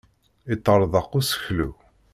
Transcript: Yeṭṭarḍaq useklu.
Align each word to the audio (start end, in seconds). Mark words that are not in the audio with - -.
Yeṭṭarḍaq 0.49 1.11
useklu. 1.19 1.71